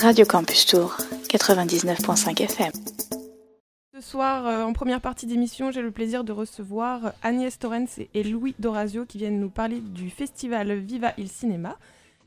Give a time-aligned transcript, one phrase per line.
[0.00, 0.96] Radio Campus Tour,
[1.28, 2.72] 99.5 FM.
[3.94, 8.22] Ce soir, euh, en première partie d'émission, j'ai le plaisir de recevoir Agnès Torrens et
[8.22, 11.76] Louis Dorazio qui viennent nous parler du festival Viva il Cinéma.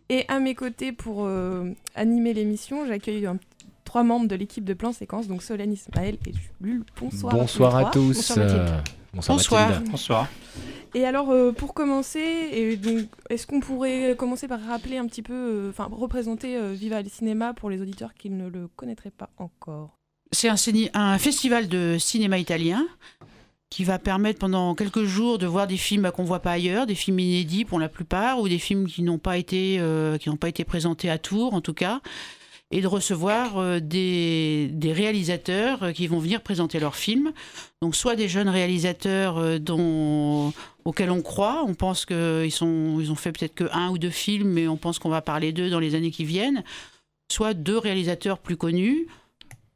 [0.10, 3.28] Et à mes côtés, pour euh, animer l'émission, j'accueille
[3.86, 6.84] trois membres de l'équipe de Plan Séquence, donc Solène Ismaël et Jules.
[7.02, 7.34] Bonsoir.
[7.34, 8.38] Bonsoir à, tous.
[8.38, 8.84] Bonsoir.
[9.14, 9.38] Bonsoir.
[9.38, 9.82] Bonsoir.
[9.89, 10.27] Bonsoir.
[10.96, 12.20] Et alors, euh, pour commencer,
[12.52, 16.73] et donc, est-ce qu'on pourrait commencer par rappeler un petit peu, euh, enfin, représenter euh,
[16.73, 19.97] Viva le cinéma pour les auditeurs qui ne le connaîtraient pas encore?
[20.32, 22.86] C'est un, festival de cinéma italien
[23.69, 26.96] qui va permettre pendant quelques jours de voir des films qu'on voit pas ailleurs, des
[26.96, 30.38] films inédits pour la plupart, ou des films qui n'ont pas été euh, qui n'ont
[30.38, 32.02] pas été présentés à Tours en tout cas,
[32.73, 37.31] et de recevoir euh, des, réalisateurs euh, qui vont venir présenter leurs films.
[37.83, 40.52] Donc soit des jeunes réalisateurs euh, dont
[40.83, 44.49] auxquels on croit, on pense qu'ils ils ont fait peut-être que un ou deux films,
[44.49, 46.63] mais on pense qu'on va parler d'eux dans les années qui viennent.
[47.31, 49.08] Soit deux réalisateurs plus connus.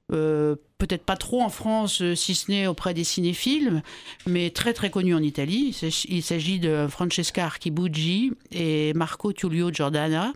[0.09, 3.83] Peut-être pas trop en France, si ce n'est auprès des cinéphiles,
[4.25, 5.77] mais très très connu en Italie.
[6.07, 10.31] Il s'agit de Francesca Archibugi et Marco Tullio Giordana,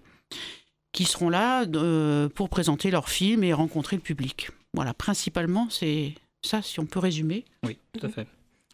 [0.91, 4.49] qui seront là euh, pour présenter leurs films et rencontrer le public.
[4.73, 7.45] Voilà, principalement, c'est ça, si on peut résumer.
[7.63, 8.27] Oui, tout à fait.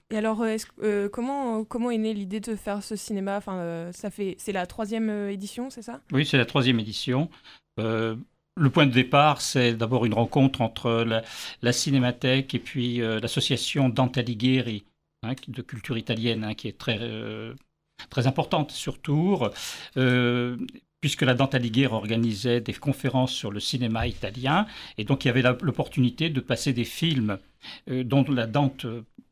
[0.10, 3.38] Et alors, euh, euh, comment, comment est née l'idée de faire ce cinéma?
[3.38, 6.00] Enfin, euh, ça fait, c'est la troisième édition, c'est ça?
[6.12, 7.30] Oui, c'est la troisième édition.
[7.80, 8.16] Euh,
[8.56, 11.24] le point de départ, c'est d'abord une rencontre entre la,
[11.62, 14.86] la Cinémathèque et puis euh, l'association Dante Alighieri,
[15.24, 17.54] hein, de culture italienne, hein, qui est très, euh,
[18.10, 19.52] très importante sur Tours.
[19.98, 20.58] Euh,
[21.02, 24.66] puisque la Dante Alighieri organisait des conférences sur le cinéma italien,
[24.98, 27.38] et donc il y avait l'opportunité de passer des films
[27.90, 28.86] euh, dont la Dante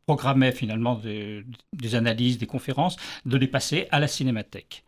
[0.06, 1.00] programmait finalement
[1.72, 4.85] des analyses, des conférences, de les passer à la Cinémathèque.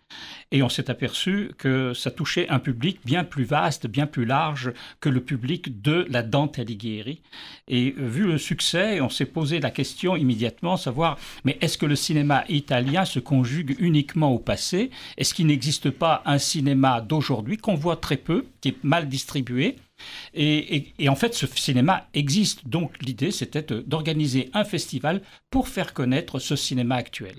[0.50, 4.72] Et on s'est aperçu que ça touchait un public bien plus vaste, bien plus large
[5.00, 7.20] que le public de la Dante Alighieri.
[7.68, 11.84] Et euh, vu le succès, on s'est posé la question immédiatement, savoir, mais est-ce que
[11.86, 14.90] le cinéma italien se conjugue uniquement au passé?
[15.18, 19.76] Est-ce qu'il n'existe pas un cinéma d'aujourd'hui qu'on voit très peu, qui est mal distribué?
[20.32, 22.66] Et, et- en fait, ce cinéma existe.
[22.68, 27.34] Donc l'idée, c'était de- d'organiser un festival pour faire connaître ce cinéma actuel.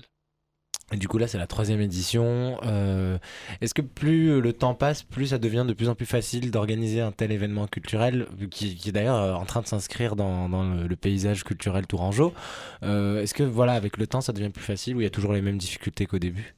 [0.92, 2.58] Et du coup, là, c'est la troisième édition.
[2.64, 3.18] Euh,
[3.60, 7.00] Est-ce que plus le temps passe, plus ça devient de plus en plus facile d'organiser
[7.00, 10.96] un tel événement culturel, qui, qui est d'ailleurs euh, en train de s'inscrire dans, le
[10.96, 12.34] paysage culturel tourangeau?
[12.82, 15.10] Euh, Est-ce que, voilà, avec le temps, ça devient plus facile ou il y a
[15.10, 16.54] toujours les mêmes difficultés qu'au début?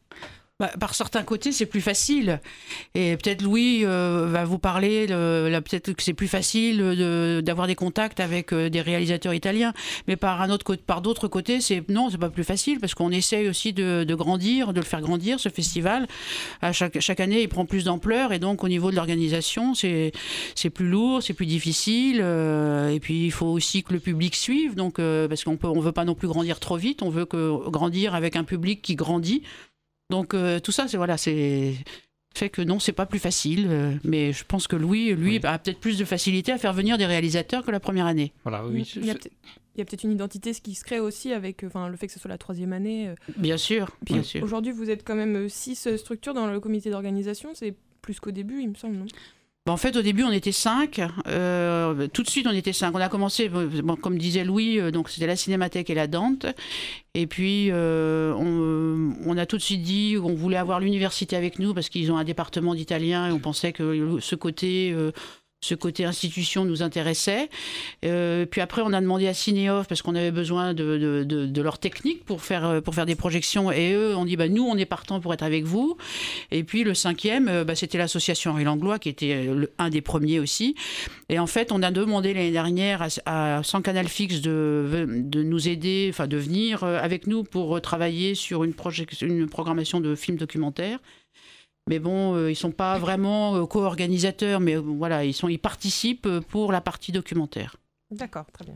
[0.63, 2.41] Bah, par certains côtés, c'est plus facile.
[2.95, 6.79] Et peut-être Louis euh, va vous parler, là, peut-être que c'est plus facile
[7.45, 9.73] d'avoir des contacts avec euh, des réalisateurs italiens.
[10.07, 13.49] Mais par, un autre, d'autres côtés, c'est non, c'est pas plus facile parce qu'on essaye
[13.49, 16.07] aussi de, grandir, de le faire grandir, ce festival.
[16.61, 20.13] À chaque, année, il prend plus d'ampleur et donc au niveau de l'organisation, c'est
[20.73, 22.21] plus lourd, c'est plus difficile.
[22.23, 24.77] euh, et puis, il faut aussi que le public suive.
[24.77, 27.69] Donc, euh, parce qu'on on veut pas non plus grandir trop vite, on veut que
[27.69, 29.43] grandir avec un public qui grandit.
[30.11, 31.75] Donc euh, tout ça, c'est voilà, c'est
[32.35, 33.67] fait que non, c'est pas plus facile.
[33.69, 35.41] euh, mais je pense que Louis, lui, Oui.
[35.45, 38.33] a peut-être plus de facilité à faire venir des réalisateurs que la première année.
[38.45, 38.91] Voilà, oui.
[38.97, 39.11] Il y
[39.81, 42.13] a peut-être une identité ce qui se crée aussi avec euh, enfin, le fait que
[42.13, 43.09] ce soit la troisième année.
[43.09, 43.15] euh.
[43.39, 44.43] Bien sûr, Puis bien sûr.
[44.43, 47.51] Aujourd'hui, vous êtes quand même six structures dans le comité d'organisation.
[47.55, 49.07] C'est plus qu'au début, il me semble, non?
[49.69, 51.01] En fait, au début, on était cinq.
[51.29, 52.93] euh, tout de suite, on était cinq.
[52.95, 56.47] On a commencé, bon, comme disait Louis, euh, donc c'était la Cinémathèque et la Dante.
[57.15, 61.61] Et puis, euh, on, on a tout de suite dit qu'on voulait avoir l'université avec
[61.61, 64.93] nous parce qu'ils ont un département d'italien et on pensait que ce côté.
[64.93, 65.13] euh,
[65.63, 67.49] ce côté institution nous intéressait.
[68.05, 72.25] Euh, puis après, on a demandé à Cinéoff parce qu'on avait besoin de, leur technique
[72.25, 73.71] pour faire, euh, pour faire des projections.
[73.71, 75.97] Et eux, on dit, bah, nous, on est partant pour être avec vous.
[76.51, 80.41] Et puis le cinquième, euh, bah, c'était l'association Henri Langlois, qui était un des premiers
[80.41, 80.75] aussi.
[81.29, 85.69] Et en fait, on a demandé l'année dernière à, à 100 Canal Fixe de, nous
[85.69, 90.99] aider, enfin de venir avec nous pour travailler sur une programmation de films documentaires.
[91.89, 95.59] Mais bon, euh, ils sont pas vraiment euh, co-organisateurs, mais euh, voilà, ils, sont, ils
[95.59, 97.77] participent pour la partie documentaire.
[98.11, 98.75] D'accord, très bien.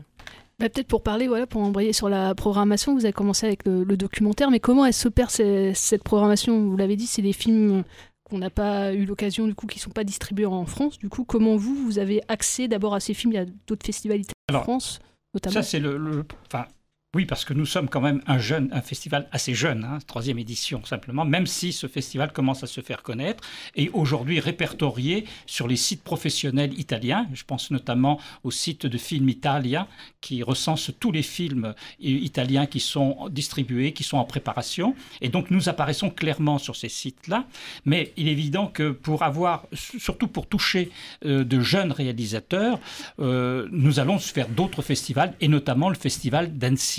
[0.59, 3.83] Bah, Peut-être pour parler, voilà, pour embrayer sur la programmation, vous avez commencé avec le,
[3.83, 6.67] le documentaire, mais comment elle s'opère cette programmation?
[6.69, 7.83] Vous l'avez dit, c'est des films
[8.29, 10.97] qu'on n'a pas eu l'occasion, du coup, qui ne sont pas distribués en France.
[10.97, 13.31] Du coup, comment vous, vous avez accès d'abord à ces films?
[13.31, 14.99] Il y a d'autres festivals italiens en France,
[15.33, 15.53] notamment.
[15.53, 16.65] Ça, c'est le, le- enfin,
[17.15, 20.39] Oui, parce que nous sommes quand même un jeune, un festival assez jeune, hein, troisième
[20.39, 23.45] édition simplement, même si ce festival commence à se faire connaître
[23.75, 27.25] et aujourd'hui répertorié sur les sites professionnels italiens.
[27.33, 29.87] Je pense notamment au site de Film Italia
[30.19, 34.93] qui recense tous les films italiens qui sont distribués, qui sont en préparation.
[35.21, 37.47] Et donc nous apparaissons clairement sur ces sites-là.
[37.85, 40.91] Mais il est évident que pour avoir, surtout pour toucher
[41.25, 42.81] euh, de jeunes réalisateurs,
[43.19, 46.96] euh, nous allons faire d'autres festivals et notamment le festival d'Annecy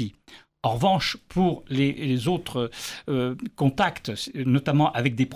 [0.65, 2.71] en revanche, pour les, autres
[3.09, 5.29] euh, contacts, notamment avec des,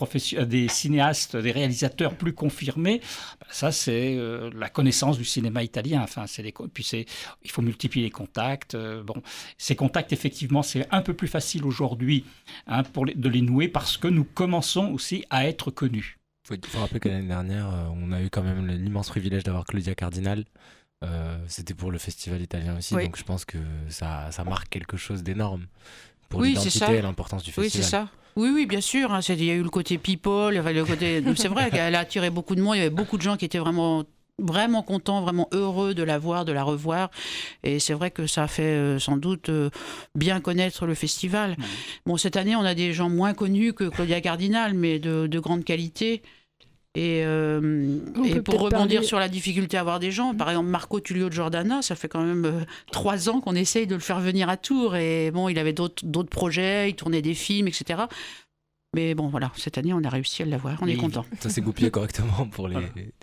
[0.47, 3.01] des cinéastes, des réalisateurs plus confirmés,
[3.41, 6.03] bah, ça c'est euh, la connaissance du cinéma italien.
[6.03, 6.43] Enfin, c'est
[6.75, 7.07] puis
[7.45, 8.75] il faut multiplier les contacts.
[8.75, 9.23] Euh, bon,
[9.59, 12.25] ces contacts, effectivement, c'est un peu plus facile aujourd'hui
[12.67, 12.83] hein,
[13.15, 16.19] de les nouer parce que nous commençons aussi à être connus.
[16.51, 19.95] Il faut rappeler que l'année dernière, on a eu quand même l'immense privilège d'avoir Claudia
[19.95, 20.45] Cardinal,
[21.03, 23.59] euh, c'était pour le festival italien aussi, donc je pense que
[23.89, 25.67] ça, ça marque quelque chose d'énorme
[26.29, 27.81] pour oui, l'identité et l'importance du festival.
[27.81, 28.09] Oui, c'est ça.
[28.37, 29.13] Oui, oui, bien sûr.
[29.13, 31.23] Hein, il y a eu le côté people, le côté.
[31.37, 32.77] c'est vrai qu'elle a attiré beaucoup de monde.
[32.77, 34.05] Il y avait beaucoup de gens qui étaient vraiment
[34.39, 37.11] vraiment contents, vraiment heureux de la voir, de la revoir.
[37.63, 39.71] Et c'est vrai que ça a fait euh, sans doute euh,
[40.15, 41.57] bien connaître le festival.
[42.07, 45.39] Bon, cette année, on a des gens moins connus que Claudia Cardinal, mais de, de
[45.39, 46.23] grande qualité.
[46.95, 48.01] Et, euh,
[48.45, 51.95] pour rebondir sur la difficulté à avoir des gens, par exemple Marco Tullio Giordana, ça
[51.95, 54.97] fait quand même euh, trois ans qu'on essaye de le faire venir à Tours.
[54.97, 58.03] Et bon, il avait d'autres projets, il tournait des films, etc.
[58.95, 61.25] Mais bon, voilà, cette année, on a réussi à l'avoir, on est content.
[61.41, 62.77] Ça s'est goupillé correctement pour les,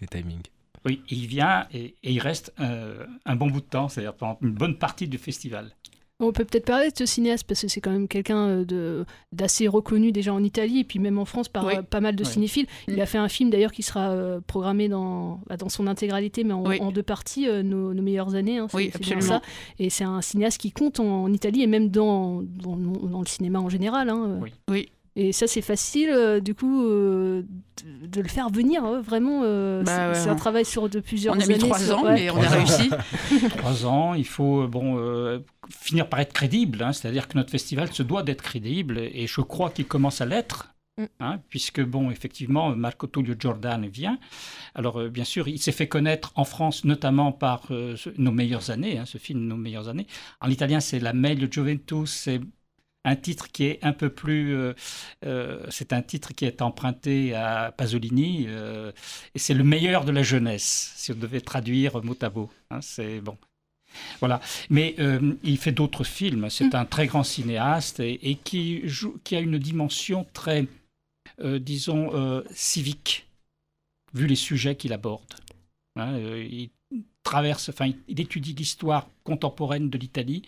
[0.09, 0.41] timings.
[0.83, 4.53] Oui, il vient et, il reste euh, un bon bout de temps, c'est-à-dire pendant une
[4.53, 5.75] bonne partie du festival.
[6.21, 9.69] On peut peut-être parler de ce cinéaste parce que c'est quand même quelqu'un euh, d'assez
[9.69, 12.67] reconnu déjà en Italie et puis même en France par euh, pas mal de cinéphiles.
[12.89, 13.01] Il mm.
[13.01, 16.53] a fait un film d'ailleurs qui sera euh, programmé dans, bah, dans son intégralité mais
[16.53, 18.57] en, deux parties, nos, meilleures années.
[18.57, 19.21] Hein, oui, absolument.
[19.21, 19.41] Ça.
[19.79, 23.69] Et c'est un cinéaste qui compte en, Italie et même dans, dans, le cinéma en
[23.69, 24.09] général.
[24.09, 24.41] Hein.
[24.69, 24.89] Oui.
[25.19, 27.45] Et ça, c'est facile, du coup, de,
[28.15, 29.41] le faire venir, hein, vraiment.
[29.81, 31.45] Bah c'est un travail sur de plusieurs années.
[31.45, 32.89] On a mis trois ans, mais on a réussi.
[33.57, 38.03] trois ans, il faut, bon, finir par être crédible, hein, c'est-à-dire que notre festival se
[38.03, 40.69] doit d'être crédible, et je crois qu'il commence à l'être.
[40.99, 41.05] Mm.
[41.21, 44.19] Hein, puisque, bon, effectivement, Marco Tullio Giordano vient.
[44.75, 48.69] Alors, euh, bien sûr, il s'est fait connaître en France, notamment par euh, Nos meilleures
[48.69, 50.07] années, hein, ce film Nos meilleures années.
[50.41, 52.41] En italien, c'est La Meglio Juventus, c'est
[53.05, 54.55] un titre qui est un peu plus.
[55.25, 60.23] Euh, c'est un titre qui est emprunté à Pasolini, et c'est le meilleur de la
[60.23, 62.49] jeunesse, si on devait traduire mot à mot.
[62.81, 63.37] c'est bon.
[64.19, 64.39] Voilà.
[64.69, 66.49] Mais euh, il fait d'autres films.
[66.49, 68.83] C'est un très grand cinéaste et, qui,
[69.23, 70.67] qui, a une dimension très,
[71.41, 73.27] euh, disons, euh, civique,
[74.13, 75.33] vu les sujets qu'il aborde.
[75.95, 76.69] Hein, il
[77.23, 80.43] traverse, enfin, il étudie l'histoire contemporaine de l'Italie.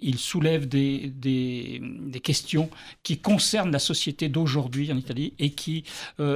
[0.00, 2.68] Il soulève des, des, des, questions
[3.02, 5.84] qui concernent la société d'aujourd'hui en Italie et qui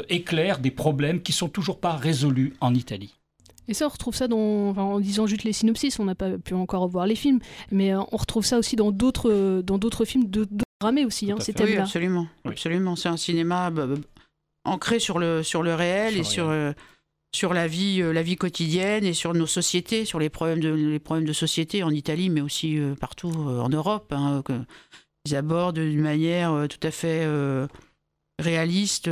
[0.09, 3.15] éclairent des problèmes qui sont toujours pas résolus en Italie.
[3.69, 4.39] Et ça, on retrouve ça dans,
[4.77, 7.39] en disant juste les synopsis, on n'a pas pu encore voir les films,
[7.71, 11.37] mais euh, on retrouve ça aussi dans d'autres, dans d'autres films de, de aussi, hein,
[11.39, 11.75] ces thèmes-là.
[11.75, 12.97] Oui, absolument, absolument.
[12.97, 13.95] C'est un cinéma bah, bah,
[14.65, 16.73] ancré sur le, sur le réel et sur, euh,
[17.35, 20.71] sur la vie, euh, la vie quotidienne et sur nos sociétés, sur les problèmes de,
[20.71, 24.13] les problèmes de société en Italie, mais aussi partout en Europe.
[24.13, 24.43] Hein,
[25.25, 27.27] ils abordent d'une manière tout à fait
[28.39, 29.09] réaliste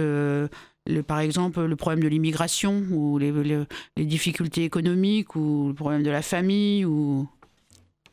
[1.06, 3.32] par exemple, le problème de l'immigration ou les,
[3.96, 7.28] difficultés économiques ou le problème de la famille ou...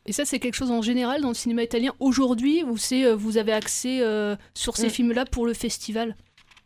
[0.06, 3.16] Et ça, c'est quelque chose en général dans le cinéma italien aujourd'hui où c'est euh,
[3.16, 4.92] vous avez accès euh, sur ces mm.
[4.92, 6.16] films-là pour le festival?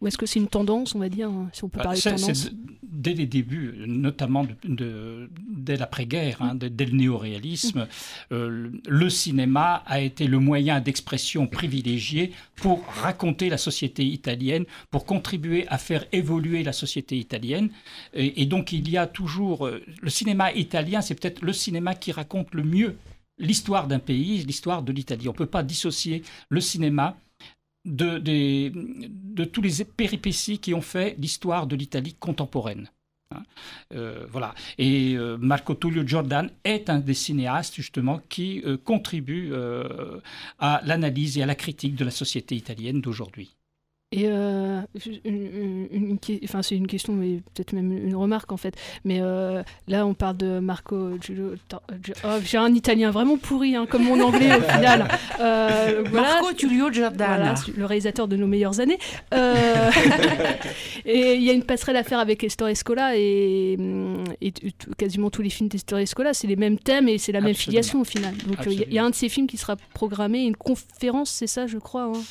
[0.02, 2.00] Ou est-ce que c'est une tendance, on va dire, hein, si on peut bah, parler
[2.00, 2.50] de tendance
[2.84, 7.88] Dès les débuts, notamment de, dès l'après-guerre, hein, dès le néoréalisme,
[8.32, 15.06] euh, le cinéma a été le moyen d'expression privilégié pour raconter la société italienne, pour
[15.06, 17.70] contribuer à faire évoluer la société italienne.
[18.14, 19.68] Et, et donc il y a toujours...
[19.68, 22.98] Euh, le cinéma italien, c'est peut-être le cinéma qui raconte le mieux
[23.42, 25.28] l'histoire d'un pays, l'histoire de l'Italie.
[25.28, 27.18] On ne peut pas dissocier le cinéma
[27.86, 32.90] de, de, tous les péripéties qui ont fait l'histoire de l'Italie contemporaine.
[33.32, 33.44] Hein.
[33.94, 34.54] Euh, voilà.
[34.78, 39.54] Et euh, Marco Tullio Giordano est un des cinéastes justement qui euh, contribue
[40.60, 43.56] à l'analyse et à la critique de la société italienne d'aujourd'hui.
[44.14, 44.82] Et euh,
[45.24, 48.76] une, une, enfin, c'est une question, mais peut-être même une remarque en fait.
[49.06, 51.54] Mais euh, là, on parle de Marco Giulio.
[52.26, 55.08] Oh, j'ai un italien vraiment pourri, hein, comme mon anglais au final.
[55.40, 57.56] Euh, Marco Giulio Giordana.
[57.76, 59.00] le réalisateur de nos meilleures années.
[59.34, 59.90] Euh,
[61.06, 63.78] et il y a une passerelle à faire avec Esther Escola et,
[64.42, 64.54] et
[64.98, 68.02] quasiment tous les films d'Esther Escola, c'est les mêmes thèmes et c'est la même filiation
[68.02, 68.36] au final.
[68.46, 71.66] Donc il y, a un de ces films qui sera programmé, une conférence, c'est ça,
[71.66, 72.12] je crois.
[72.14, 72.22] Hein.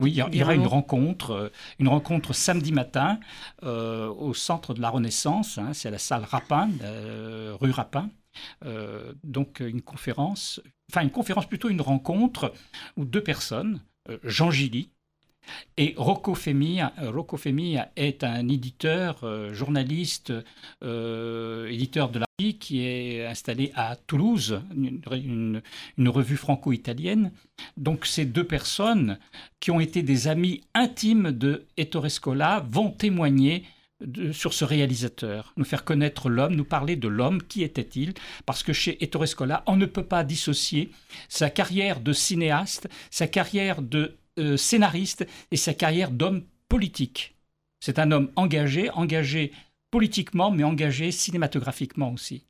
[0.00, 3.18] Oui, il y, aura une rencontre, euh, une rencontre samedi matin
[3.62, 5.58] euh, au centre de la Renaissance.
[5.58, 8.10] Hein, c'est à la salle Rapin, euh, rue Rapin.
[9.24, 12.52] donc une conférence, enfin une conférence plutôt une rencontre
[12.96, 13.80] où deux personnes,
[14.22, 14.90] Jean Gilly,
[15.76, 17.38] et Rocco Femia, Rocco
[17.96, 20.32] est un éditeur, journaliste,
[20.82, 22.28] éditeur de la
[22.60, 25.60] qui est installé à Toulouse, une,
[26.06, 27.32] revue franco-italienne.
[27.76, 29.18] Donc ces deux personnes,
[29.58, 33.64] qui ont été des amis intimes de Ettore Scola, vont témoigner
[34.30, 38.14] sur ce réalisateur, nous faire connaître l'homme, nous parler de l'homme, qui était-il
[38.46, 40.92] Parce que chez Ettore Scola, on ne peut pas dissocier
[41.28, 47.36] sa carrière de cinéaste, sa carrière de euh, scénariste et sa carrière d'homme politique.
[47.80, 49.52] C'est un homme engagé, engagé
[49.90, 52.44] politiquement, mais engagé cinématographiquement aussi.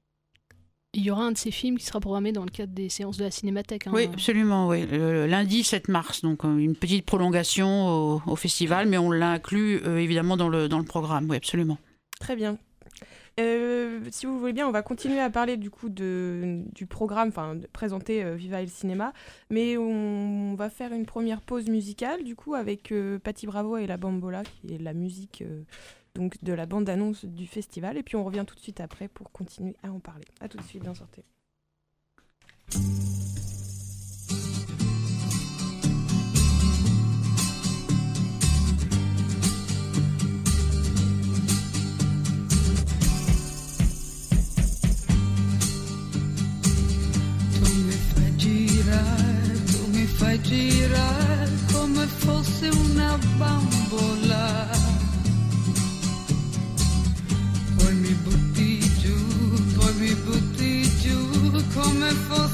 [0.95, 3.19] Il y aura un de ces films qui sera programmé dans le cadre des séances
[3.19, 3.87] de la Cinémathèque.
[3.87, 3.93] Hein.
[3.93, 4.69] Oui, absolument.
[4.69, 4.87] Oui.
[4.87, 9.83] Le, lundi 7 mars, donc euh, une petite prolongation au, festival, mais on l'a inclus
[9.85, 11.29] euh, évidemment dans le, dans le programme.
[11.29, 11.79] Oui, absolument.
[12.19, 12.59] Très bien.
[13.39, 17.29] Euh, si vous voulez bien, on va continuer à parler du coup de, du programme,
[17.29, 19.13] enfin présenter Viva el Cinéma,
[19.51, 22.93] mais on, va faire une première pause musicale du coup avec
[23.23, 25.45] Patti Bravo et la Bambola, qui est la musique
[26.15, 27.97] donc de la bande-annonce du festival.
[27.97, 30.25] Et puis on revient tout de suite après pour continuer à en parler.
[30.41, 31.25] A tout de suite, bien sortez.
[50.49, 54.67] gira come fosse una bambola.
[57.77, 59.17] Poi mi butti giù,
[59.75, 62.48] poi mi butti giù come fosse una bambola.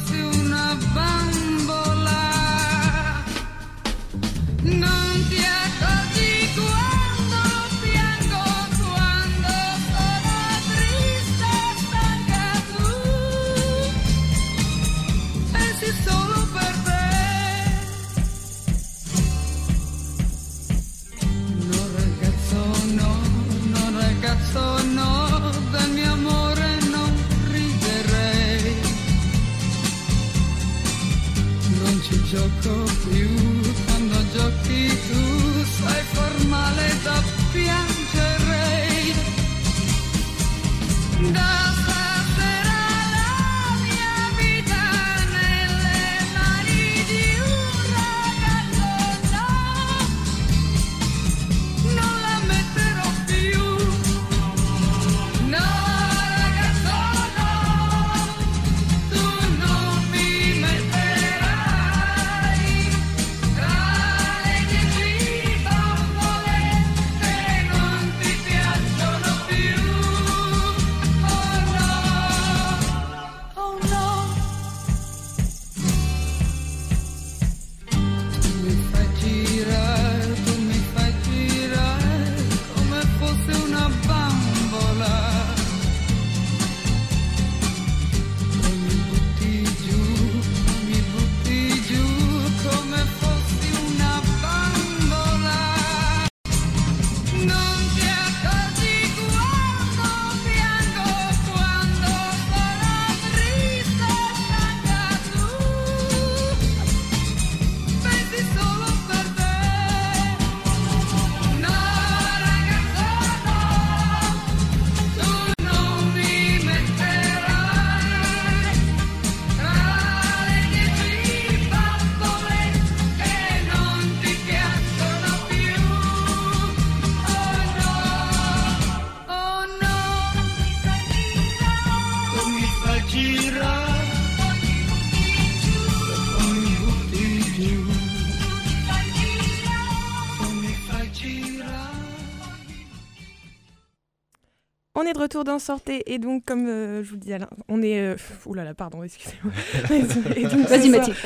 [145.14, 147.98] De retour dans Sortez et donc comme euh, je vous le disais, Alain, on est...
[148.00, 148.16] Euh...
[148.54, 149.52] Là, pardon, excusez-moi.
[150.36, 151.16] Et Vas-y, Mathilde.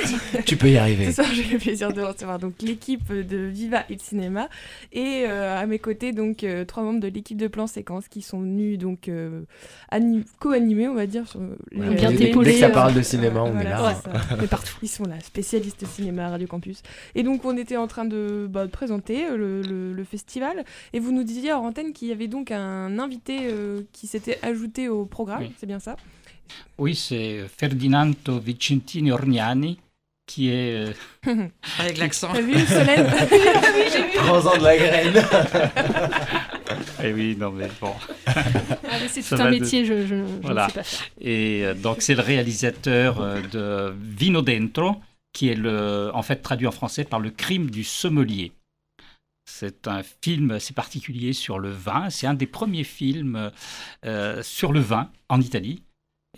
[0.46, 1.06] Tu peux y arriver.
[1.06, 4.48] Ce soir, j'ai le plaisir de recevoir donc l'équipe de Viva Il Cinéma
[4.92, 8.22] et euh, à mes côtés donc euh, trois membres de l'équipe de plan séquence qui
[8.22, 9.42] sont venus donc euh,
[9.90, 11.26] ani- co-animer, on va dire.
[11.28, 11.40] Sur
[11.72, 13.94] les- bien dès- dès- épaulé, Dès que ça parle de cinéma, on est là.
[14.40, 14.76] Mais partout.
[14.82, 16.82] Ils sont là, spécialistes cinéma à Radio Campus.
[17.14, 20.64] Et donc, on était en train de, bah, de présenter le, le- le festival.
[20.92, 24.38] Et vous nous disiez hors antenne qu'il y avait donc un invité euh, qui s'était
[24.42, 25.40] ajouté au programme.
[25.42, 25.52] Oui.
[25.58, 25.96] C'est bien ça?
[26.78, 29.78] Oui, c'est Ferdinando Vicentini Orgnani
[30.26, 30.92] qui est
[31.26, 32.28] euh, Avec l'accent.
[32.32, 33.06] T'as vu, Solène?
[34.16, 35.14] Prends-en de la graine.
[37.02, 37.92] Eh oui, non mais bon.
[38.26, 38.32] Ah,
[39.08, 40.64] c'est tout un de- métier, je, je, je Voilà.
[40.66, 41.08] ne sais pas faire.
[41.20, 44.96] Et euh, donc c'est le réalisateur euh, de Vino Dentro,
[45.32, 48.52] qui est le, en fait traduit en français par le crime du sommelier.
[49.50, 52.10] C'est un film assez particulier sur le vin.
[52.10, 53.50] C'est un des premiers films
[54.04, 55.82] euh, sur le vin en Italie.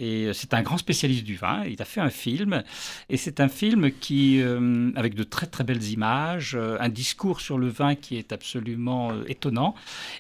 [0.01, 1.65] Euh, c'est un grand spécialiste du vin.
[1.65, 2.63] Il a fait un film.
[3.09, 7.41] Et c'est un film qui, euh, avec de très très belles images, euh, un discours
[7.41, 9.75] sur le vin qui est absolument étonnant.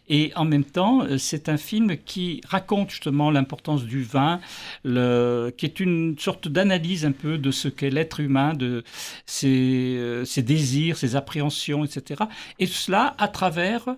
[0.08, 4.40] Et en même temps, c'est un film qui raconte justement l'importance du vin,
[4.84, 8.82] qui est une sorte d'analyse un peu de ce qu'est l'être humain, de
[9.26, 12.24] ses, désirs, ses appréhensions, etc.
[12.58, 13.96] Et cela à travers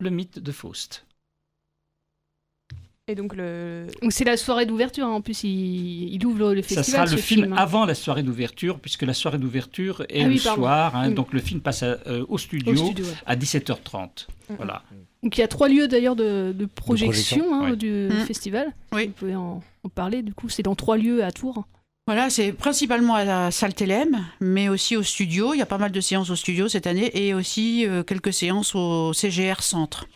[0.00, 1.06] le mythe de Faust.
[3.08, 3.86] Et donc, le.
[4.02, 5.10] Donc c'est la soirée d'ouverture, hein.
[5.10, 7.08] en plus il, il ouvre le Ça festival.
[7.08, 7.56] sera le ce film hein.
[7.56, 10.62] avant la soirée d'ouverture, puisque la soirée d'ouverture est Ah oui, le pardon.
[10.62, 10.94] soir.
[10.96, 11.14] hein, Mm.
[11.14, 13.10] Donc le film passe à- euh, au studio, Au studio, ouais.
[13.26, 14.26] à 17h30.
[14.48, 14.54] Mm.
[14.56, 14.82] Voilà.
[15.24, 17.76] Donc il y a trois lieux d'ailleurs de, de projection, projection, hein, ouais.
[17.76, 18.26] du Mm.
[18.26, 18.72] festival.
[18.92, 19.06] Oui.
[19.06, 21.64] Vous pouvez en, en parler, du coup c'est dans trois lieux à Tours.
[22.06, 23.72] Voilà, c'est principalement à la salle
[24.40, 25.52] mais aussi au studio.
[25.54, 28.32] Il y a pas mal de séances au studio cette année et aussi euh, quelques
[28.32, 30.06] séances au CGR Centre.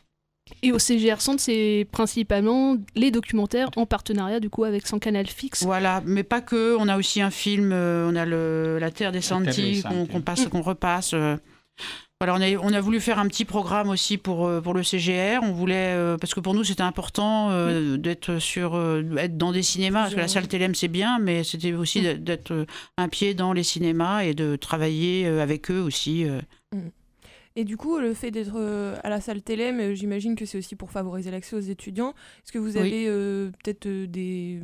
[0.63, 5.27] Et au CGR Centre, c'est principalement les documentaires en partenariat du coup avec son canal
[5.27, 5.63] fixe.
[5.63, 6.77] Voilà, mais pas que.
[6.79, 9.83] On a aussi un film, euh, on a le, La Terre des Terre des Santi
[9.83, 11.13] qu'on qu'on passe, qu'on repasse.
[11.15, 11.37] euh.
[12.21, 14.83] Voilà, on a, on a voulu faire un petit programme aussi pour, euh, pour le
[14.83, 15.41] CGR.
[15.43, 19.51] On voulait, euh, parce que pour nous c'était important euh, d'être sur, euh, être dans
[19.51, 20.03] des cinémas.
[20.03, 23.53] Parce que la salle Télém c'est bien, mais c'était aussi d'être- d'être un pied dans
[23.53, 26.25] les cinémas et de travailler avec eux aussi.
[27.57, 30.59] Et du coup, le fait d'être euh, à la salle télé, mais j'imagine que c'est
[30.59, 32.11] aussi pour favoriser l'accès aux étudiants.
[32.45, 34.61] Est-ce que vous avez euh, peut-être euh, des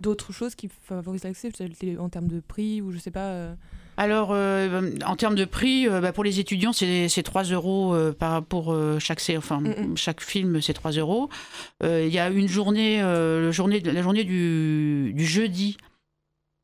[0.00, 1.50] d'autres choses qui favorisent l'accès,
[2.00, 3.28] en termes de prix ou je sais pas.
[3.30, 3.54] euh,
[3.96, 7.96] Alors, euh, en termes de prix, euh, bah, pour les étudiants, c'est c'est 3 euros
[8.18, 9.96] par, pour chaque, enfin, Mm, mm.
[9.96, 11.28] chaque film, c'est 3 euros.
[11.84, 15.76] Il y a une journée, le journée la journée du, du jeudi,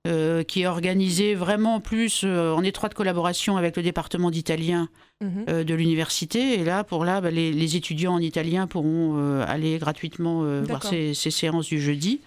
[0.06, 4.88] euh, qui est organisée vraiment plus euh, en étroite collaboration avec le département d'italien
[5.20, 5.44] mhm.
[5.50, 6.58] euh, de l'université.
[6.58, 11.12] Et là, pour là, bah, les, les étudiants en italien pourront aller gratuitement voir ces,
[11.12, 12.20] ces séances du jeudi.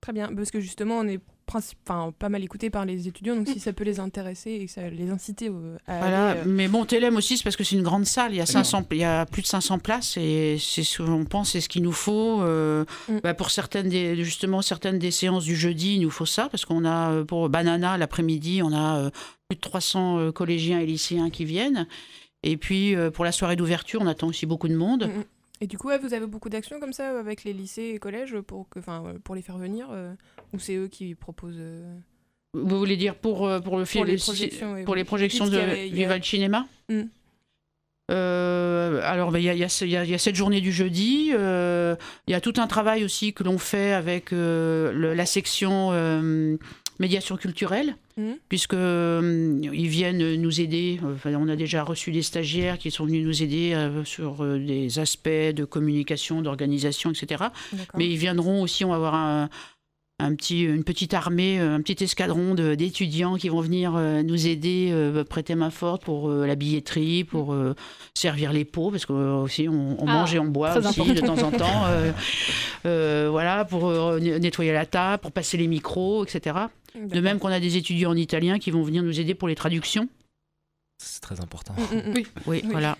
[0.00, 1.18] Très bien, parce que justement, on est
[1.56, 4.70] enfin, pas mal écouté par les étudiants, donc si ça peut les intéresser et que
[4.72, 5.50] ça les inciter
[5.86, 8.32] à Voilà, aller, euh, mais bon, Télém aussi, c'est parce que c'est une grande salle.
[8.32, 11.02] Il y a, Très 500, il y a plus de 500 places et c'est ce
[11.02, 12.42] qu'on pense, c'est ce qu'il nous faut.
[12.42, 13.18] euh, Mm.
[13.22, 16.64] bah, pour certaines des, justement, certaines des séances du jeudi, il nous faut ça parce
[16.64, 19.10] qu'on a, euh, pour Banana, l'après-midi, on a euh,
[19.48, 21.86] plus de 300 euh, collégiens et lycéens qui viennent.
[22.42, 25.08] Et puis, euh, pour la soirée d'ouverture, on attend aussi beaucoup de monde.
[25.60, 28.68] Et du coup, vous avez beaucoup d'actions comme ça avec les lycées et collèges pour,
[28.68, 30.12] que, enfin, pour les faire venir euh,
[30.52, 31.94] Ou c'est eux qui proposent euh,
[32.54, 35.46] Vous voulez dire pour, euh, pour le film pour les projections oui, pour les projections
[35.48, 37.02] de avait- a- Viva le Cinéma Mm.
[38.10, 40.18] Euh, alors, il y, a, il y a ce- il y a- il y a
[40.18, 41.30] cette journée du jeudi.
[41.32, 41.94] euh,
[42.26, 45.92] Il y a tout un travail aussi que l'on fait avec euh, le- la section
[46.98, 48.36] médiation culturelle, Mhm.
[48.48, 51.00] puisque ils viennent nous aider.
[51.04, 55.28] Enfin, on a déjà reçu des stagiaires qui sont venus nous aider sur des aspects
[55.28, 57.44] de communication, d'organisation, etc.
[57.96, 59.48] Mais ils viendront aussi, on va avoir un,
[60.22, 64.22] un petit, une petite armée, euh, un petit escadron de- d'étudiants qui vont venir euh,
[64.22, 67.74] nous aider, euh, prêter main forte pour euh, la billetterie, pour euh,
[68.14, 70.88] servir les pots, parce que euh, aussi on, on Ah, mange et on boit aussi
[71.00, 71.12] important.
[71.14, 71.84] de temps en temps.
[71.86, 72.12] euh,
[72.86, 76.56] euh, voilà, pour euh, ne- nettoyer la table, pour passer les micros, etc.
[76.94, 79.54] De même qu'on a des étudiants en italien qui vont venir nous aider pour les
[79.54, 80.08] traductions.
[81.04, 81.74] C'est très important.
[81.78, 82.12] Mm, mm, mm.
[82.14, 82.26] Oui.
[82.46, 82.68] Oui, Oui.
[82.70, 82.96] voilà.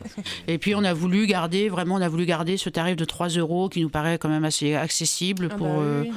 [0.48, 3.28] Et puis on a voulu garder, vraiment, on a voulu garder ce tarif de 3
[3.28, 6.12] euros qui nous paraît quand même assez accessible Ah pour, bah oui, euh.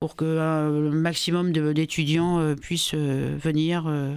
[0.00, 4.14] Pour que euh, le maximum d'étudiants euh, puissent euh, venir euh,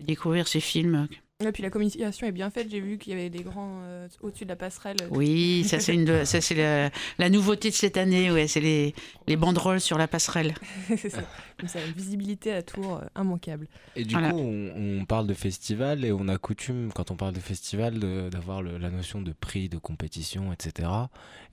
[0.00, 1.08] découvrir ces films.
[1.40, 2.66] Et puis la communication est bien faite.
[2.68, 4.96] J'ai vu qu'il y avait des grands euh, au-dessus de la passerelle.
[5.10, 8.32] Oui, ça c'est une, ça c'est la, la nouveauté de cette année.
[8.32, 8.92] Ouais, c'est les,
[9.28, 10.54] les banderoles sur la passerelle.
[10.88, 11.22] c'est ça.
[11.60, 13.68] Comme ça, une visibilité à Tours euh, immanquable.
[13.94, 14.30] Et du Voilà.
[14.32, 18.00] coup, on, on parle de festival et on a coutume, quand on parle de festival,
[18.30, 20.88] d'avoir la notion de prix, de compétition, etc.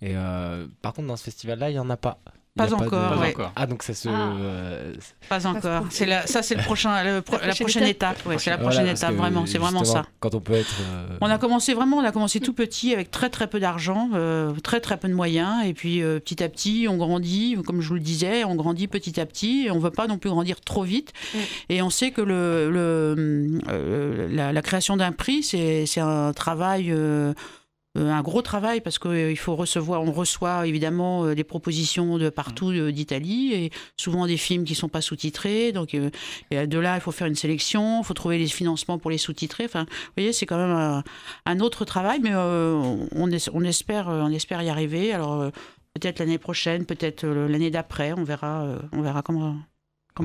[0.02, 2.20] Et euh, par contre, dans ce festival-là, il n'y en a pas.
[2.58, 3.30] Pas de- encore, Pas ouais.
[3.34, 3.52] encore.
[3.58, 4.08] Ah, donc ça se.
[4.08, 4.32] Ah.
[4.40, 4.94] euh,
[5.28, 5.84] Pas encore.
[5.90, 8.26] C'est la, ça c'est le prochain, le pro- la, prochaine prochaine étape.
[8.26, 9.46] Ouais, c'est la prochaine étape, vraiment.
[9.46, 10.06] C'est vraiment ça.
[10.22, 10.76] Quand on peut être.
[10.82, 14.10] euh, On a commencé vraiment, on a commencé tout petit avec très très peu d'argent,
[14.14, 17.82] euh, très très peu de moyens, et puis euh, petit à petit on grandit, comme
[17.82, 20.18] je vous le disais, on grandit petit à petit, et on ne veut pas non
[20.18, 21.38] plus grandir trop vite, Mm.
[21.70, 26.32] et on sait que le, le, euh, la, la création d'un prix c'est c'est un
[26.32, 26.94] travail.
[27.96, 32.18] Euh, euh, un gros travail parce qu'il faut recevoir, on reçoit évidemment euh, des propositions
[32.18, 35.72] de partout euh, d'Italie et souvent des films qui sont pas sous-titrés.
[35.72, 36.10] Donc euh,
[36.52, 39.18] et de là, il faut faire une sélection, il faut trouver les financements pour les
[39.18, 39.66] sous-titrer.
[39.66, 41.04] Enfin, vous voyez, c'est quand même un,
[41.46, 42.74] un autre travail, mais euh,
[43.14, 45.14] on, es- on espère, euh, on espère y arriver.
[45.14, 45.50] Alors euh,
[45.94, 49.56] peut-être l'année prochaine, peut-être euh, l'année d'après, on verra, euh, on verra comment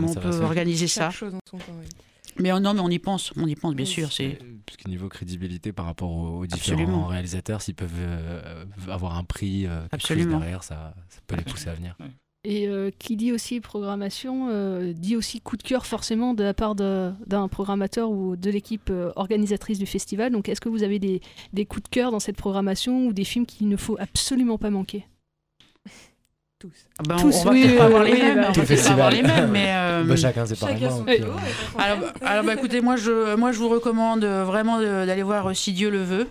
[0.09, 1.11] on peut organiser ça.
[1.11, 1.65] Chose en son temps.
[1.81, 1.87] oui.
[2.39, 3.91] Mais euh, non, mais on y pense, on y pense bien Oui.
[3.91, 4.13] sûr.
[4.13, 7.07] C'est Parce que niveau crédibilité par rapport aux, aux différents Absolument.
[7.07, 10.39] réalisateurs, s'ils peuvent euh, avoir un prix euh, Absolument.
[10.39, 11.97] derrière, ça, ça peut les pousser à venir.
[12.43, 16.55] Et euh, qui dit aussi programmation, euh, dit aussi coup de cœur forcément de la
[16.55, 20.33] part d'un programmateur ou de l'équipe euh, organisatrice du festival.
[20.33, 21.21] Donc est-ce que vous avez des,
[21.53, 24.71] des coups de cœur dans cette programmation ou des films qu'il ne faut absolument pas
[24.71, 25.05] manquer?
[26.61, 26.69] Tous.
[26.99, 28.49] Ah ben, Tous, on va oui, peut-être oui, pas avoir oui, les oui, mêmes, bah,
[28.51, 30.97] on va pas avoir les mêmes, mais euh, Bah, chacun c'est Chacun pareillement.
[30.99, 31.27] son puis, euh,
[31.79, 35.73] Alors, alors, bah, écoutez, moi je, moi je vous recommande euh, vraiment d'aller voir Si
[35.73, 36.27] Dieu le veut,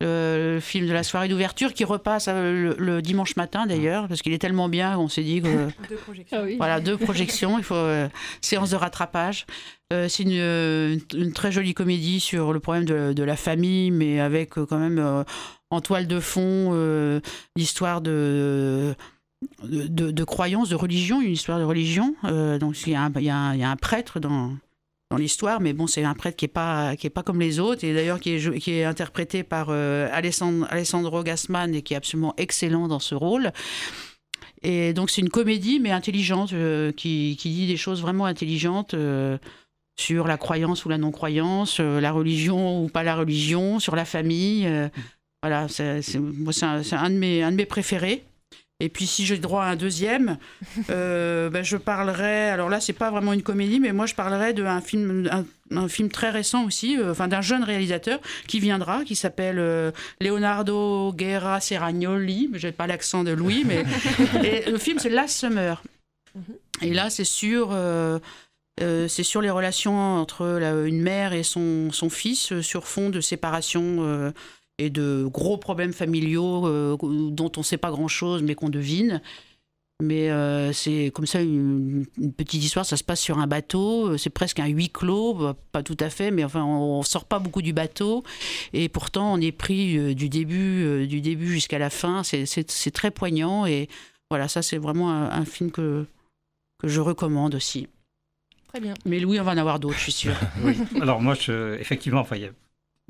[0.00, 4.08] le, le film de la soirée d'ouverture qui repasse euh, le, le dimanche matin d'ailleurs,
[4.08, 6.38] parce qu'il est tellement bien qu'on s'est dit que euh, Deux projections.
[6.40, 6.56] Ah oui.
[6.56, 8.08] voilà deux projections, il faut euh,
[8.40, 9.44] séance de rattrapage.
[9.92, 14.18] Euh, c'est une, une très jolie comédie sur le problème de, de la famille, mais
[14.18, 15.24] avec euh, quand même euh,
[15.70, 17.20] en toile de fond euh,
[17.54, 18.94] l'histoire de
[19.62, 22.14] de, de, de religion, une histoire de religion.
[22.24, 24.56] Euh, donc il y, a un, prêtre dans,
[25.10, 27.94] dans l'histoire, mais bon, c'est un prêtre qui est pas pas comme les autres et
[27.94, 32.88] d'ailleurs qui est qui est interprété par euh, Alessandro, Gassman et qui est absolument excellent
[32.88, 33.52] dans ce rôle.
[34.62, 38.94] Et donc c'est une comédie mais intelligente euh, qui, qui dit des choses vraiment intelligentes.
[39.98, 44.68] sur la croyance ou la non-croyance, la religion ou pas la religion, sur la famille.
[45.42, 48.24] voilà, c'est un, un de mes préférés.
[48.78, 50.36] Et puis si j'ai droit à un deuxième,
[50.90, 52.50] euh, ben, je parlerai.
[52.50, 55.44] Alors là, c'est pas vraiment une comédie, mais moi je parlerai d'un film, un,
[55.76, 59.92] un film très récent aussi, euh, enfin d'un jeune réalisateur qui viendra, qui s'appelle euh,
[60.20, 62.50] Leonardo Guerra Serragnoli.
[62.54, 63.82] J'ai pas l'accent de Louis, mais
[64.44, 65.82] et le film c'est Last Summer.
[66.82, 67.70] Et là, c'est sur.
[67.72, 68.18] euh,
[68.78, 73.08] c'est sur les relations entre la- une mère et son, son fils euh, sur fond
[73.08, 74.32] de séparation
[74.78, 76.96] et de gros problèmes familiaux euh,
[77.30, 79.20] dont on ne sait pas grand-chose mais qu'on devine.
[80.02, 84.08] Mais euh, c'est comme ça une, une petite histoire, ça se passe sur un bateau,
[84.10, 87.24] euh, c'est presque un huis clos, bah, pas tout à fait, mais enfin on sort
[87.24, 88.22] pas beaucoup du bateau
[88.74, 92.90] et pourtant on est pris euh, du début, euh, du début jusqu'à la fin, c'est-
[92.92, 93.88] très poignant et
[94.30, 96.04] voilà, ça c'est vraiment un, un film que,
[96.78, 97.86] que je recommande aussi.
[98.68, 98.92] Très bien.
[99.06, 100.36] Mais Louis, on va en avoir d'autres, je suis sûre.
[100.62, 100.76] Oui.
[101.00, 102.50] Alors moi, je, effectivement, enfin, il y a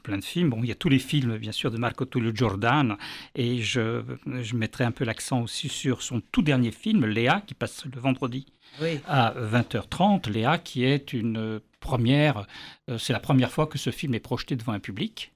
[0.07, 0.51] plein de films.
[0.51, 2.95] Bon, il y a tous les films, bien sûr, de Marco Tullio Giordano,
[3.35, 4.03] et je,
[4.41, 8.01] je mettrai un peu l'accent aussi sur son tout dernier film, Léa, qui passe le
[8.01, 8.47] vendredi
[8.81, 9.01] Oui.
[9.09, 10.31] à 20h30.
[10.31, 12.47] Léa, qui est une première,
[12.89, 15.33] euh, c'est la première fois que ce film est projeté devant un public.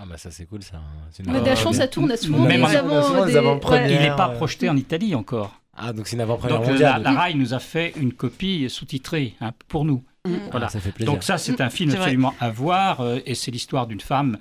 [0.00, 0.80] Ah bah ça c'est cool ça.
[1.10, 3.02] C'est une On a de la avant- chance, ça tourne, a souvent Même des avant-
[3.02, 3.88] souvent des des- avant-premières.
[3.88, 3.94] ouais.
[3.94, 5.60] Il n'est pas projeté en Italie encore.
[5.74, 7.02] Ah donc c'est une avant-première Donc la, mondiale.
[7.02, 10.02] la RAI nous a fait une copie sous-titrée hein, pour nous.
[10.24, 10.68] Ah, Voilà.
[10.68, 11.12] ça fait plaisir.
[11.12, 12.04] Donc ça, c'est un film C'est vrai.
[12.06, 14.38] absolument à voir, euh, et c'est l'histoire d'une femme,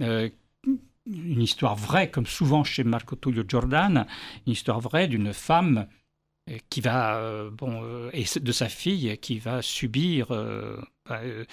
[0.00, 0.28] euh,
[1.06, 4.02] une histoire vraie, comme souvent chez Marco Tullio Giordano,
[4.46, 5.86] une histoire vraie d'une femme
[6.50, 11.20] euh, qui va, euh, bon, euh, et de sa fille qui va subir euh, bah,
[11.24, 11.44] euh,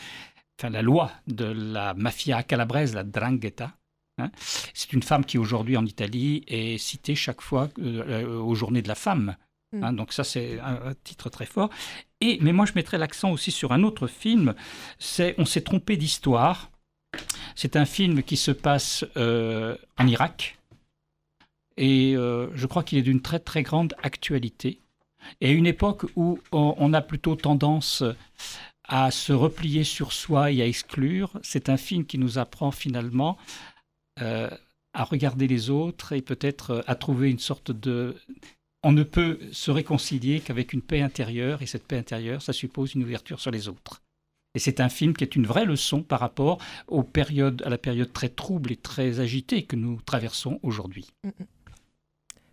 [0.60, 3.74] enfin, la loi de la mafia calabraise, la drangheta.
[4.20, 4.30] hein.
[4.74, 8.96] C'est une femme qui aujourd'hui en Italie est citée chaque fois aux journées de la
[8.96, 9.36] femme.
[9.74, 9.94] Hein.
[9.94, 11.70] donc ça c'est un, un titre très fort.
[12.20, 14.54] Et, mais moi je mettrais l'accent aussi sur un autre film,
[15.00, 16.70] c'est On s'est trompé d'histoire.
[17.56, 20.58] C'est un film qui se passe euh, en Irak.
[21.78, 24.80] Et euh, je crois qu'il est d'une très très grande actualité.
[25.42, 28.04] Et à une époque où on, on a plutôt tendance
[28.84, 33.38] à se replier sur soi et à exclure, c'est un film qui nous apprend finalement
[34.20, 34.50] euh,
[34.94, 38.16] à regarder les autres et peut-être à trouver une sorte de...
[38.84, 42.94] On ne peut se réconcilier qu'avec une paix intérieure, et cette paix intérieure, ça suppose
[42.96, 44.02] une ouverture sur les autres.
[44.56, 47.78] Et c'est un film qui est une vraie leçon par rapport aux périodes, à la
[47.78, 51.08] période très trouble et très agitée que nous traversons aujourd'hui.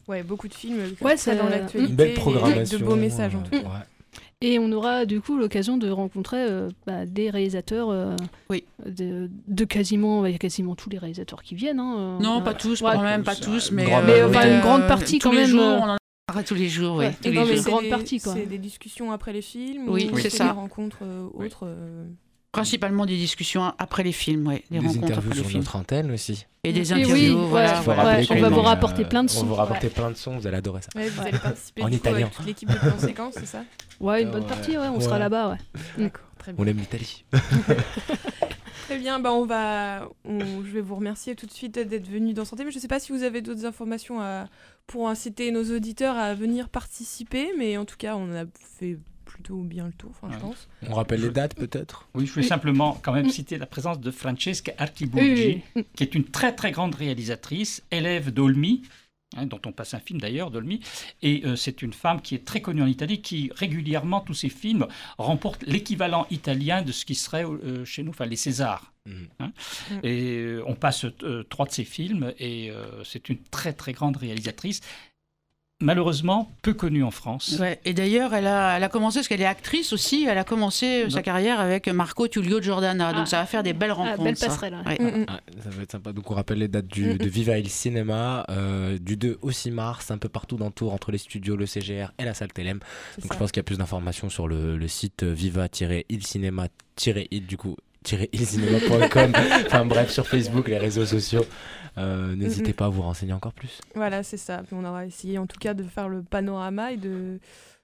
[0.07, 1.91] Ouais, beaucoup de films euh, Ouais, ça- dans l'actualité.
[1.91, 2.79] Une belle et programmation.
[2.79, 3.57] De beaux messages en euh, tout cas.
[3.57, 4.21] ouais.
[4.41, 8.15] Et on aura du coup l'occasion de rencontrer euh, bah, des réalisateurs euh,
[8.49, 8.65] Oui.
[8.87, 11.81] de, de quasiment, il y a quasiment tous les réalisateurs qui viennent.
[11.81, 15.19] hein, Non, euh, pas tous, ouais, quand même, pas tous, mais, Mais, une grande partie,
[15.19, 15.97] tous quand les même, Jours, on en
[16.29, 17.07] parlera tous les jours, oui.
[17.07, 17.15] Ouais.
[17.21, 17.65] tous Et les non, jours.
[17.65, 18.35] grande des- partie, quoi.
[18.35, 20.53] C'est des discussions après les films Oui, ou c'est des ça.
[20.53, 21.65] rencontres euh, autres.
[21.67, 22.05] euh,
[22.53, 25.61] Principalement des discussions après les films, ouais, des, Des rencontres interviews après les sur films.
[25.61, 26.47] notre antenne aussi.
[26.65, 28.05] Et des Et oui, interviews, ouais, voilà.
[28.19, 29.47] Ouais, on va vous euh, rapporter plein de On sons.
[29.47, 30.89] vous rapporter plein de sons, vous allez adorer ça.
[30.99, 32.27] Ouais, vous allez participer En italien.
[32.27, 33.65] avec toute l'équipe de Plan Séquence, c'est ça
[34.01, 35.57] Ouais, une Ah bonne partie, ouais, on sera là-bas, ouais.
[35.99, 36.65] D'accord, très bien.
[36.65, 37.25] On aime l'Italie.
[38.89, 42.33] Très bien, bah on va, on- je vais vous remercier tout de suite d'être venu
[42.33, 42.65] dans Santé.
[42.65, 44.47] Mais je ne sais pas si vous avez d'autres informations à-
[44.87, 48.45] pour inciter nos auditeurs à venir participer, mais en tout cas, on a
[48.79, 50.69] fait plutôt bien le tour, enfin, je pense.
[50.89, 52.09] On rappelle les dates peut-être?
[52.15, 52.49] Oui, je voulais Oui.
[52.49, 55.85] simplement quand même citer la présence de Francesca Archibugi, oui, oui.
[55.95, 58.85] qui est une très très grande réalisatrice, élève d'Olmi,
[59.37, 60.81] hein, dont on passe un film d'ailleurs d'Olmi,
[61.23, 64.49] et euh, c'est une femme qui est très connue en Italie, qui régulièrement, tous ses
[64.49, 64.87] films,
[65.19, 68.93] remportent l'équivalent italien de ce qui serait euh, chez nous, enfin les Césars.
[69.09, 69.29] Mhm.
[69.41, 69.53] hein.
[69.91, 69.95] Mm.
[70.03, 73.93] Et euh, on passe euh, trois de ses films, et euh, c'est une très très
[73.93, 74.81] grande réalisatrice,
[75.81, 77.57] malheureusement peu connue en France.
[77.61, 80.45] Ouais, Et d'ailleurs, elle a, elle a commencé, parce qu'elle est actrice aussi, elle a
[80.45, 83.13] commencé euh, sa carrière avec Marco Tullio Giordana.
[83.13, 83.27] Donc Ah.
[83.27, 84.25] ça va faire des belles Ah, rencontres.
[84.25, 84.47] belle ça.
[84.49, 84.77] passerelle.
[84.87, 84.99] Ouais.
[85.01, 85.25] Mm, mm.
[85.29, 86.13] Ah, ça va être sympa.
[86.13, 87.19] Donc on rappelle les dates du, Mhm.
[87.19, 90.73] de Viva il Cinéma euh, du 2 au 6 mars, un peu partout dans le
[90.73, 92.79] tour entre les studios, le CGR et la salle Télém.
[93.19, 93.35] Donc ça.
[93.35, 97.77] je pense qu'il y a plus d'informations sur le, le site euh, viva-il-cinéma-il du coup
[98.33, 99.33] ilcinéma.com
[99.67, 101.45] enfin bref sur Facebook les réseaux sociaux
[101.99, 102.75] Euh, n'hésitez Mhm.
[102.75, 104.63] pas à vous renseigner encore plus Voilà, c'est ça.
[104.67, 107.39] Puis on aura essayé en tout cas de faire le panorama et de,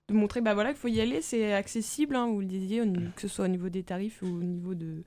[0.08, 3.10] de montrer bah voilà, qu'il faut y aller, c'est accessible, hein, vous le disiez, niveau-
[3.16, 5.02] que ce soit au niveau des tarifs ou au niveau de...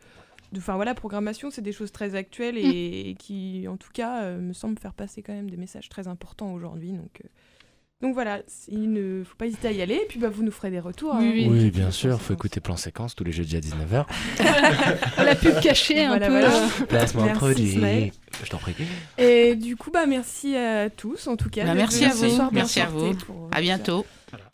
[0.51, 4.23] de- Enfin voilà, programmation, c'est des choses très actuelles et, et qui, en tout cas,
[4.23, 6.91] euh, me semblent faire passer quand même des messages très importants aujourd'hui.
[6.93, 7.27] Donc, euh,
[8.01, 9.95] donc voilà, il ne faut pas hésiter à y aller.
[9.95, 11.15] Et puis bah, vous nous ferez des retours.
[11.19, 11.31] Oui, hein.
[11.33, 11.47] oui.
[11.49, 12.31] oui bien sûr faut séquence.
[12.35, 14.05] écouter plan séquence tous les jeudis à 19h
[15.25, 16.39] La pub cachée un Voilà, peu.
[16.39, 16.67] voilà.
[16.87, 18.11] placement Merci, produit.
[18.43, 18.73] Je t'en prie
[19.17, 21.65] Et du coup, bah merci à tous en tout cas.
[21.65, 22.29] Bah, merci à vous.
[22.29, 23.13] soir Merci à vous.
[23.15, 24.05] pour, euh, À bientôt.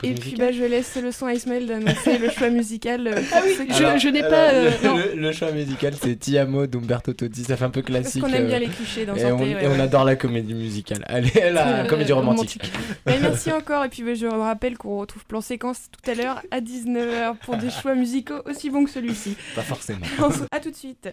[0.04, 3.08] Et puis bah, je laisse le son à Ismaël d'annoncer le choix musical.
[3.08, 4.50] euh, Ah oui, je, je n'ai pas.
[4.52, 4.70] euh,
[5.14, 8.22] le, le choix musical c'est Ti amo d'Umberto Totti ça fait un peu Parce classique
[8.22, 9.50] qu'on aime bien euh, les clichés dans et on, Santé.
[9.50, 12.62] et ouais, on adore la comédie musicale allez la Euh, comédie romantique,
[13.06, 13.84] merci encore.
[13.84, 17.56] Et puis bah, je rappelle qu'on retrouve Plan Séquence tout à l'heure à 19h pour
[17.56, 19.36] des choix musicaux aussi bons que celui-ci.
[19.56, 20.06] pas forcément
[20.52, 21.08] À tout de suite.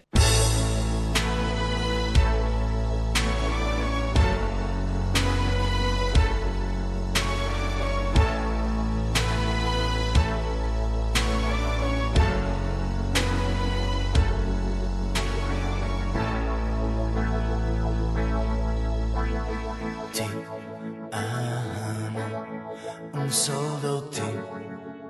[23.91, 24.21] Solo ti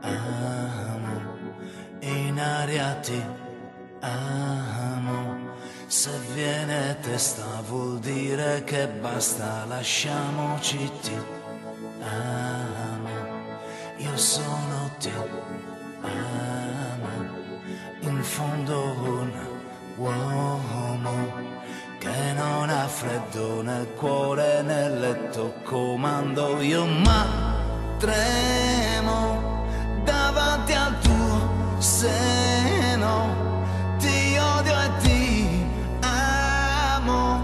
[0.01, 1.37] amo,
[1.99, 3.21] in aria ti
[3.99, 5.49] amo.
[5.87, 11.17] Se viene testa vuol dire che basta, lasciamoci ti
[11.99, 13.09] amo,
[13.97, 15.11] io sono ti
[16.01, 17.09] amo,
[17.99, 19.31] in fondo un
[19.97, 21.49] uomo
[21.99, 27.50] che non ha freddo nel cuore nel letto comando io ma
[28.01, 29.63] tremo
[30.03, 33.13] davanti al tuo seno.
[33.99, 35.65] Ti odio e ti
[36.01, 37.39] amo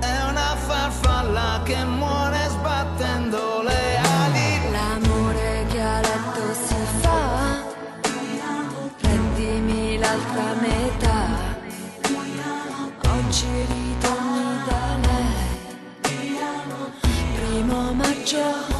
[0.00, 4.70] è una farfalla che muore sbattendo le ali.
[4.72, 7.62] L'amore che a letto si fa,
[9.02, 11.18] prendimi l'altra metà.
[13.16, 16.38] Oggi ritorni da lei,
[17.34, 18.79] primo maggio,